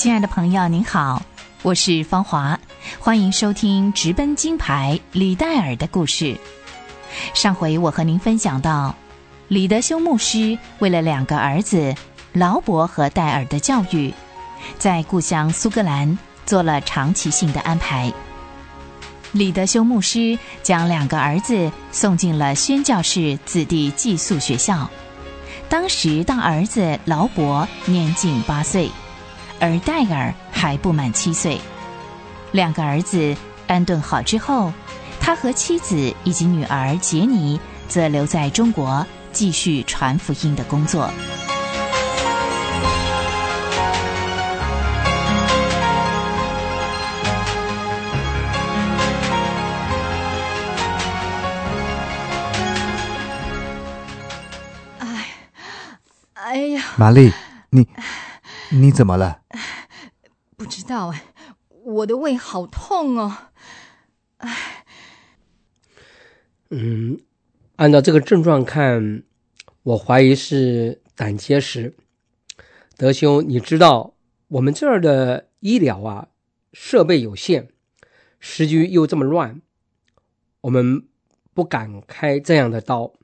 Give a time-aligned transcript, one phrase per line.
[0.00, 1.22] 亲爱的朋友，您好，
[1.60, 2.58] 我是芳华，
[2.98, 6.38] 欢迎收听直奔金牌李戴尔的故事。
[7.34, 8.94] 上回我和您分享到，
[9.48, 11.94] 李德修牧师为了两个儿子
[12.32, 14.10] 劳勃和戴尔的教育，
[14.78, 18.10] 在故乡苏格兰做了长期性的安排。
[19.32, 24.88] 李德修牧师将两个儿子送进了宣教士子弟寄宿学校。
[25.68, 28.90] 当时，大儿子劳勃年仅八岁。
[29.60, 31.60] 而戴尔还不满七岁，
[32.50, 34.72] 两个儿子安顿好之后，
[35.20, 41.10] 他和妻子以及女儿杰尼则留在中国继续传福音的工作。
[54.98, 55.26] 哎，
[56.32, 57.30] 哎呀，玛丽，
[57.68, 57.86] 你
[58.72, 59.42] 你怎么了？
[60.56, 61.24] 不知道哎，
[61.84, 63.36] 我的胃好痛哦。
[64.36, 64.84] 哎，
[66.70, 67.20] 嗯，
[67.76, 69.24] 按照这个症状看，
[69.82, 71.96] 我怀疑是胆结石。
[72.96, 74.14] 德兄，你知道
[74.48, 76.28] 我们这儿的医疗啊，
[76.72, 77.70] 设备有限，
[78.38, 79.60] 时局又这么乱，
[80.60, 81.08] 我们
[81.52, 83.14] 不敢开这样的刀。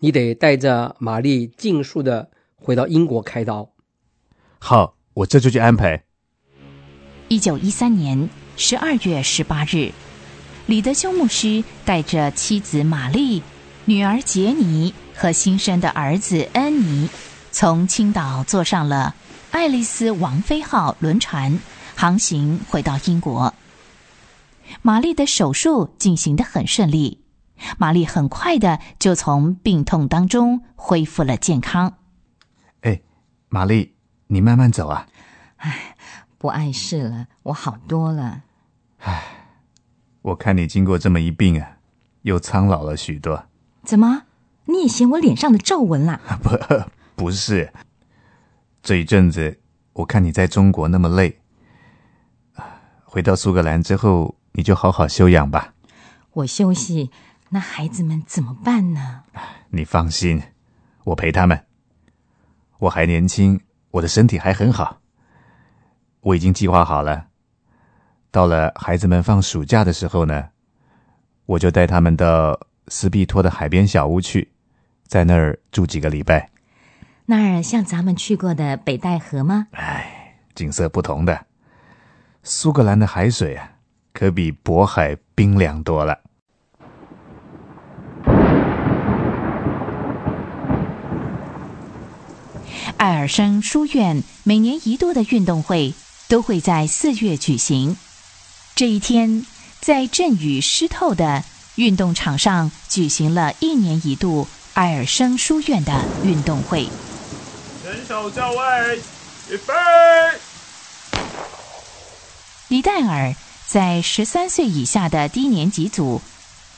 [0.00, 3.72] 你得带着玛丽尽速的回到英国开刀。
[4.60, 6.04] 好，我这就去安排。
[7.28, 9.90] 一九一三年十二月十八日，
[10.66, 13.42] 李德修牧师带着妻子玛丽、
[13.86, 17.08] 女儿杰尼和新生的儿子恩尼，
[17.50, 19.14] 从青岛坐上了
[19.50, 21.58] 爱丽丝王妃号轮船，
[21.96, 23.54] 航行回到英国。
[24.82, 27.22] 玛丽的手术进行的很顺利，
[27.78, 31.94] 玛丽很快的就从病痛当中恢复了健康。
[32.82, 33.00] 哎，
[33.48, 33.94] 玛丽，
[34.30, 35.06] 你慢慢走啊。
[35.58, 35.96] 唉。
[36.38, 38.44] 不碍事了，我好多了。
[39.00, 39.22] 唉，
[40.22, 41.76] 我看你经过这么一病啊，
[42.22, 43.44] 又苍老了许多。
[43.84, 44.22] 怎么，
[44.64, 46.18] 你也嫌我脸上的皱纹啦？
[46.42, 46.56] 不，
[47.14, 47.70] 不是。
[48.82, 49.60] 这一阵子，
[49.92, 51.42] 我看你在中国那么累，
[53.04, 55.74] 回到苏格兰之后，你就好好休养吧。
[56.32, 57.10] 我休息，
[57.50, 59.24] 那孩子们怎么办呢？
[59.68, 60.42] 你放心，
[61.04, 61.66] 我陪他们。
[62.78, 63.60] 我还年轻，
[63.90, 65.00] 我的身体还很好。
[66.20, 67.26] 我已经计划好了，
[68.30, 70.48] 到了孩子们放暑假的时候呢，
[71.46, 74.50] 我就带他们到斯必托的海边小屋去，
[75.06, 76.50] 在那儿住几个礼拜。
[77.26, 79.68] 那儿像咱们去过的北戴河吗？
[79.72, 81.46] 哎，景色不同的。
[82.42, 83.72] 苏格兰的海水啊，
[84.12, 86.20] 可比渤海冰凉多了。
[93.00, 95.94] 艾尔生书院每年一度的运动会。
[96.28, 97.96] 都会在四月举行。
[98.76, 99.44] 这一天，
[99.80, 101.42] 在阵雨湿透的
[101.74, 106.88] 运动场上举行了一年一度艾尔生书院的运动会。
[107.84, 109.02] 人手就位，
[109.50, 109.74] 预备。
[112.68, 113.34] 李戴尔
[113.66, 116.22] 在十三岁以下的低年级组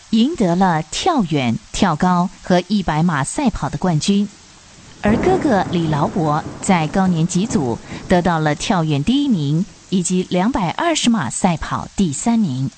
[0.09, 4.27] 赢得了跳远、跳高和一百码赛跑的冠军。
[5.05, 7.77] 而哥哥李劳勃在高年级组
[8.09, 12.71] 得到了跳远第一名，以及两百二十码赛跑第三名。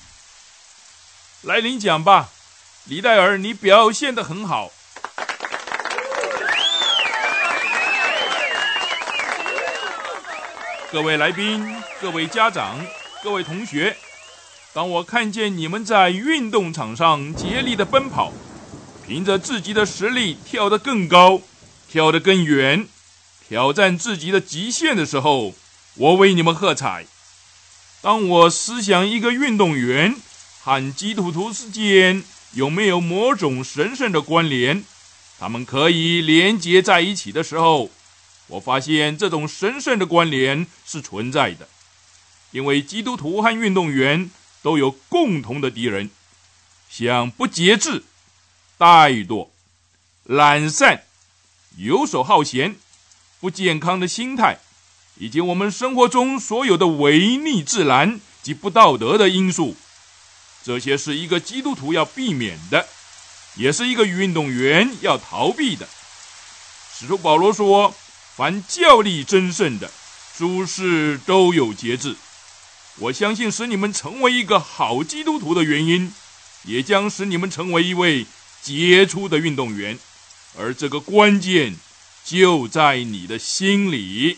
[1.43, 2.29] 来领奖吧，
[2.85, 4.71] 李戴尔，你表现的很好。
[10.91, 12.83] 各位来宾、各位家长、
[13.23, 13.95] 各位同学，
[14.73, 18.33] 当我看见你们在运动场上竭力的奔跑，
[19.05, 21.41] 凭着自己的实力跳得更高。
[21.89, 22.87] 跳得更远，
[23.47, 25.55] 挑战自己的极限的时候，
[25.95, 27.05] 我为你们喝彩。
[28.01, 30.15] 当我思想一个运动员
[30.61, 32.23] 和基督徒之间
[32.53, 34.83] 有没有某种神圣的关联，
[35.39, 37.89] 他们可以连接在一起的时候，
[38.47, 41.67] 我发现这种神圣的关联是存在的。
[42.51, 44.29] 因为基督徒和运动员
[44.61, 46.09] 都有共同的敌人，
[46.89, 48.03] 像不节制、
[48.77, 49.49] 怠惰、
[50.23, 51.03] 懒散。
[51.77, 52.75] 游手好闲、
[53.39, 54.59] 不健康的心态，
[55.17, 59.75] 以及我们生活中所有的违逆自然及不道德的因素，
[60.63, 62.87] 这些是一个基督徒要避免的，
[63.55, 65.87] 也是一个运动员要逃避的。
[66.97, 67.93] 使徒保罗说
[68.35, 69.91] ：“凡教力真胜的，
[70.37, 72.15] 诸事都有节制。”
[72.99, 76.13] 我相信，使你们成为一个好基督徒的原因，
[76.63, 78.25] 也将使你们成为一位
[78.61, 79.99] 杰出的运动员。
[80.57, 81.75] 而这个关键
[82.23, 84.37] 就在你的心里。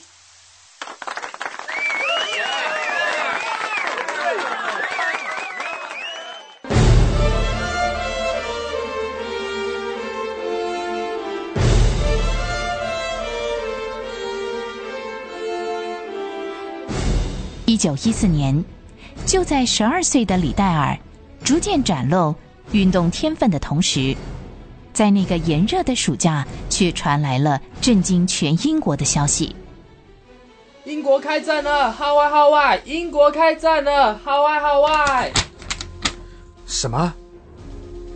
[17.65, 18.65] 一九一四年
[19.25, 20.97] 就在十二岁的李戴尔
[21.43, 22.33] 逐渐展露
[22.71, 24.15] 运动天分的同时
[24.97, 29.55] 在那个炎热的暑假，却传来了震惊全英国的消息：
[30.85, 31.91] 英国开战了！
[31.91, 32.81] 号外号外！
[32.83, 34.17] 英国开战了！
[34.17, 35.31] 号外号外！
[36.65, 37.13] 什么？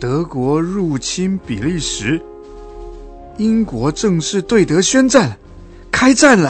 [0.00, 2.20] 德国入侵比利时？
[3.38, 5.38] 英国正式对德宣战，
[5.88, 6.48] 开战了！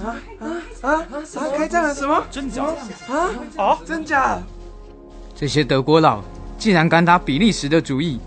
[0.00, 0.06] 啊
[0.40, 0.46] 啊
[0.80, 1.48] 啊啊！
[1.56, 1.94] 开战了？
[1.94, 2.26] 什么？
[2.32, 2.64] 真假？
[2.64, 3.78] 啊啊！
[3.86, 4.42] 真假？
[5.36, 6.20] 这些德国佬
[6.58, 8.18] 竟然敢打比利时的主意，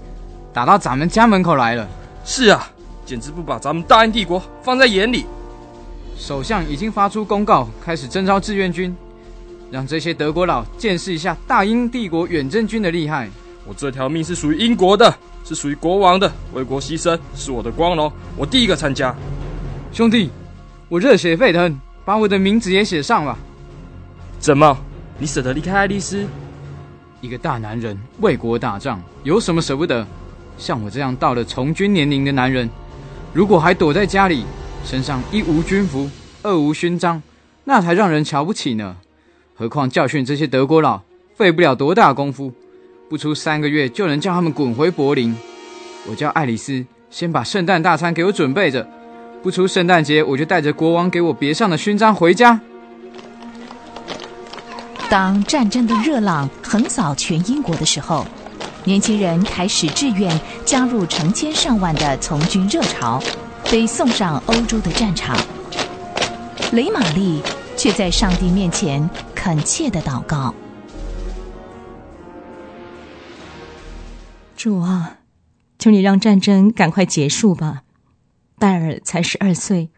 [0.54, 1.88] 打到咱们家门口来了！
[2.26, 2.70] 是啊，
[3.06, 5.26] 简直不把咱们大英帝国放在眼里。
[6.18, 8.96] 首相已经发出公告，开始征召志愿军，
[9.72, 13.30] 让这些德国佬见识一下大英帝国远征军的厉害。
[13.66, 15.14] 我这条命是属于英国的。
[15.44, 19.14] 是属于国王的，为国牺牲是我的光荣，我第一个参加。
[19.92, 20.30] 兄弟，
[20.88, 23.36] 我热血沸腾，把我的名字也写上了。
[24.40, 24.78] 怎么，
[25.18, 26.28] 你舍得离开爱丽丝？
[27.22, 30.06] 一个大男人为国打仗，有什么舍不得？
[30.58, 32.70] 像我这样到了从军年龄的男人，
[33.34, 34.46] 如果还躲在家里，
[34.86, 36.10] 身上一无军服，
[36.44, 37.22] 二无勋章，
[37.64, 38.98] 那才让人瞧不起呢。
[39.56, 41.02] 何况教训这些德国佬，
[41.36, 42.52] 费不了多大功夫。
[43.10, 45.36] 不出三个月就能叫他们滚回柏林。
[46.10, 48.88] 我叫爱丽丝，先把圣诞大餐给我准备着。
[49.44, 52.60] 不出圣诞节，我就带着国王给我别上的勋章回家。
[55.10, 58.26] 当战争的热浪横扫全英国的时候，
[58.84, 63.22] 年轻人开始志愿加入成千上万的从军热潮，
[63.72, 65.38] 被送上欧洲的战场。
[66.72, 67.42] 雷玛丽
[67.78, 70.54] 却在上帝面前恳切的祷告。
[74.56, 75.18] 主啊，
[75.78, 77.84] 求你让战争赶快结束吧！
[78.58, 79.90] 戴尔才十二岁，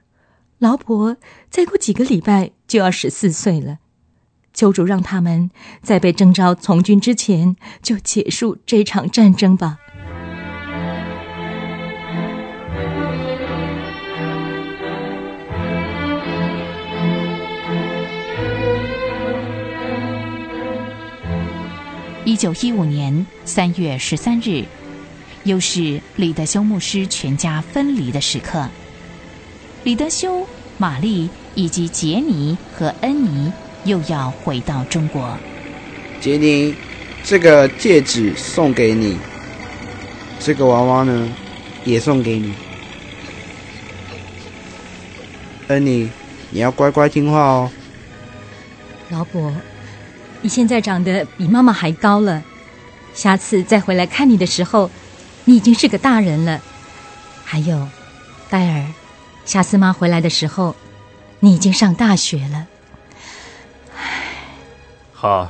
[0.58, 1.18] 老婆
[1.50, 3.80] 再过几个礼拜就要十四岁了。
[4.54, 5.50] 求主让他们
[5.82, 9.80] 在被征召从军之前就结束这场战争吧。
[22.26, 24.64] 一九一五年三月十三日，
[25.44, 28.68] 又是李德修牧师全家分离的时刻。
[29.84, 30.48] 李德修、
[30.78, 33.52] 玛丽以及杰尼和恩妮
[33.86, 35.38] 又要回到中国。
[36.22, 36.74] 杰尼，
[37.24, 39.18] 这个戒指送给你，
[40.40, 41.30] 这个娃娃呢，
[41.84, 42.54] 也送给你。
[45.68, 46.10] 恩妮，
[46.50, 47.72] 你要乖乖听话哦。
[49.10, 49.54] 老伯。
[50.42, 52.44] 你现在长得比妈妈还高了，
[53.14, 54.92] 下次再回来看你的时候，
[55.46, 56.62] 你已经是个大人了。
[57.46, 57.88] 还有，
[58.50, 58.86] 戴尔，
[59.46, 60.76] 下次妈回来的时候，
[61.40, 62.68] 你已经上大学了。
[65.24, 65.50] 好，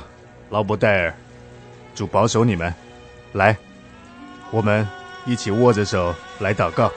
[0.50, 1.12] 劳勃戴尔，
[1.96, 2.72] 主保守你们。
[3.32, 3.56] 来，
[4.52, 4.86] 我们
[5.26, 6.88] 一起握着手来祷告。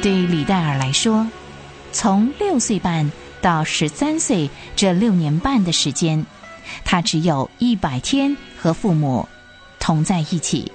[0.00, 1.26] 对李戴尔来说，
[1.92, 6.24] 从六岁半到十三岁这六年半的时间，
[6.82, 9.28] 他只有一百天和父母
[9.78, 10.72] 同在一起。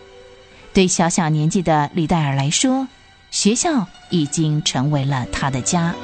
[0.73, 2.87] 对小小年纪的李戴尔来说，
[3.31, 5.95] 学校已经成为了他的家。